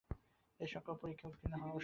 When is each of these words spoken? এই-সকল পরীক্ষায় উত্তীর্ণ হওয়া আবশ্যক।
এই-সকল 0.59 0.93
পরীক্ষায় 1.01 1.31
উত্তীর্ণ 1.31 1.53
হওয়া 1.53 1.69
আবশ্যক। 1.69 1.79